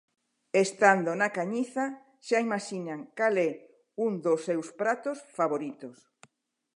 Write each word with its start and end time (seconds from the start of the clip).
Estando 0.65 1.11
na 1.21 1.29
Cañiza, 1.37 1.85
xa 2.27 2.37
imaxinan 2.47 3.01
cal 3.17 3.35
é 3.49 3.51
un 4.05 4.11
dos 4.25 4.39
seus 4.47 4.67
pratos 4.79 5.17
favoritos. 5.37 5.97